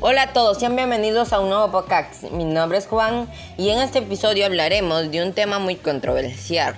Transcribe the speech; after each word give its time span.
Hola 0.00 0.22
a 0.22 0.32
todos, 0.32 0.58
sean 0.58 0.76
bienvenidos 0.76 1.32
a 1.32 1.40
un 1.40 1.48
nuevo 1.48 1.72
podcast. 1.72 2.22
Mi 2.30 2.44
nombre 2.44 2.78
es 2.78 2.86
Juan 2.86 3.28
y 3.56 3.70
en 3.70 3.80
este 3.80 3.98
episodio 3.98 4.46
hablaremos 4.46 5.10
de 5.10 5.24
un 5.24 5.32
tema 5.32 5.58
muy 5.58 5.74
controversial. 5.74 6.76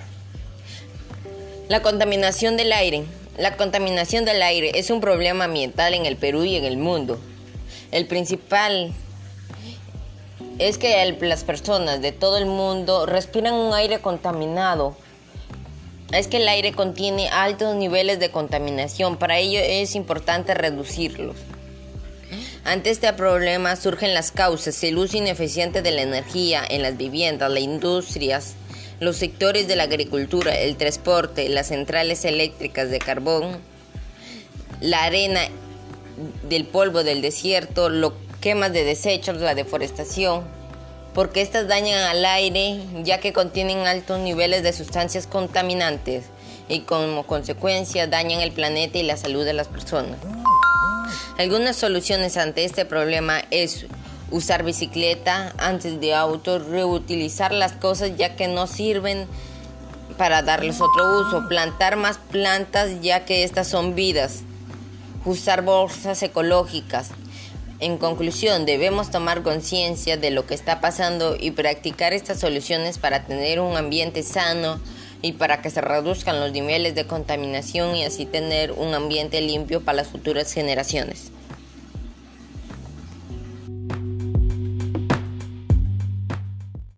La 1.69 1.83
contaminación 1.83 2.57
del 2.57 2.73
aire. 2.73 3.05
La 3.37 3.57
contaminación 3.57 4.25
del 4.25 4.41
aire 4.41 4.71
es 4.73 4.89
un 4.89 5.01
problema 5.01 5.43
ambiental 5.43 5.93
en 5.93 6.07
el 6.07 6.17
Perú 6.17 6.45
y 6.45 6.55
en 6.55 6.65
el 6.65 6.77
mundo. 6.77 7.19
El 7.91 8.07
principal 8.07 8.91
es 10.57 10.79
que 10.79 11.15
las 11.21 11.43
personas 11.43 12.01
de 12.01 12.13
todo 12.13 12.39
el 12.39 12.47
mundo 12.47 13.05
respiran 13.05 13.53
un 13.53 13.75
aire 13.75 13.99
contaminado. 13.99 14.95
Es 16.11 16.27
que 16.27 16.37
el 16.37 16.47
aire 16.47 16.73
contiene 16.73 17.29
altos 17.29 17.75
niveles 17.75 18.19
de 18.19 18.31
contaminación, 18.31 19.17
para 19.17 19.37
ello 19.37 19.59
es 19.61 19.93
importante 19.93 20.55
reducirlos. 20.55 21.35
Ante 22.63 22.91
este 22.91 23.11
problema 23.13 23.75
surgen 23.75 24.13
las 24.13 24.31
causas, 24.31 24.83
el 24.83 24.99
uso 24.99 25.17
ineficiente 25.17 25.81
de 25.81 25.89
la 25.89 26.03
energía 26.03 26.63
en 26.69 26.83
las 26.83 26.95
viviendas, 26.95 27.49
las 27.49 27.63
industrias, 27.63 28.53
los 28.99 29.17
sectores 29.17 29.67
de 29.67 29.75
la 29.75 29.83
agricultura, 29.83 30.53
el 30.53 30.77
transporte, 30.77 31.49
las 31.49 31.67
centrales 31.69 32.23
eléctricas 32.23 32.91
de 32.91 32.99
carbón, 32.99 33.57
la 34.79 35.03
arena 35.03 35.41
del 36.47 36.65
polvo 36.65 37.03
del 37.03 37.23
desierto, 37.23 37.89
los 37.89 38.13
quemas 38.41 38.71
de 38.73 38.83
desechos, 38.83 39.37
la 39.37 39.55
deforestación, 39.55 40.43
porque 41.15 41.41
estas 41.41 41.67
dañan 41.67 42.03
al 42.03 42.23
aire 42.23 42.79
ya 43.03 43.19
que 43.19 43.33
contienen 43.33 43.87
altos 43.87 44.19
niveles 44.19 44.61
de 44.61 44.71
sustancias 44.71 45.25
contaminantes 45.25 46.25
y 46.69 46.81
como 46.81 47.25
consecuencia 47.25 48.05
dañan 48.05 48.39
el 48.39 48.51
planeta 48.51 48.99
y 48.99 49.03
la 49.03 49.17
salud 49.17 49.45
de 49.45 49.53
las 49.53 49.67
personas. 49.67 50.17
Algunas 51.37 51.75
soluciones 51.75 52.37
ante 52.37 52.65
este 52.65 52.85
problema 52.85 53.41
es 53.51 53.85
usar 54.31 54.63
bicicleta 54.63 55.53
antes 55.57 55.99
de 55.99 56.13
auto, 56.13 56.59
reutilizar 56.59 57.51
las 57.51 57.73
cosas 57.73 58.11
ya 58.17 58.35
que 58.35 58.47
no 58.47 58.67
sirven 58.67 59.27
para 60.17 60.41
darles 60.41 60.79
otro 60.81 61.21
uso, 61.21 61.47
plantar 61.47 61.95
más 61.95 62.17
plantas 62.17 63.01
ya 63.01 63.25
que 63.25 63.43
estas 63.43 63.67
son 63.67 63.95
vidas, 63.95 64.43
usar 65.25 65.63
bolsas 65.63 66.21
ecológicas. 66.23 67.09
En 67.79 67.97
conclusión, 67.97 68.67
debemos 68.67 69.09
tomar 69.09 69.41
conciencia 69.41 70.15
de 70.15 70.29
lo 70.29 70.45
que 70.45 70.53
está 70.53 70.79
pasando 70.81 71.35
y 71.39 71.51
practicar 71.51 72.13
estas 72.13 72.39
soluciones 72.39 72.99
para 72.99 73.25
tener 73.25 73.59
un 73.59 73.75
ambiente 73.75 74.21
sano 74.21 74.79
y 75.21 75.33
para 75.33 75.61
que 75.61 75.69
se 75.69 75.81
reduzcan 75.81 76.39
los 76.39 76.51
niveles 76.51 76.95
de 76.95 77.05
contaminación 77.05 77.95
y 77.95 78.03
así 78.03 78.25
tener 78.25 78.71
un 78.71 78.93
ambiente 78.93 79.41
limpio 79.41 79.81
para 79.81 79.97
las 79.97 80.07
futuras 80.07 80.51
generaciones. 80.51 81.31